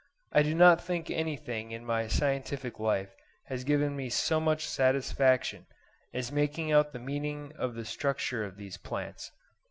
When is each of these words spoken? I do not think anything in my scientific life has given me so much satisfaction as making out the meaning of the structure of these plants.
I 0.31 0.41
do 0.41 0.55
not 0.55 0.81
think 0.81 1.11
anything 1.11 1.69
in 1.69 1.85
my 1.85 2.07
scientific 2.07 2.79
life 2.79 3.15
has 3.43 3.63
given 3.63 3.95
me 3.95 4.09
so 4.09 4.39
much 4.39 4.67
satisfaction 4.67 5.67
as 6.11 6.31
making 6.31 6.71
out 6.71 6.91
the 6.91 6.97
meaning 6.97 7.53
of 7.55 7.75
the 7.75 7.85
structure 7.85 8.43
of 8.43 8.57
these 8.57 8.77
plants. 8.77 9.31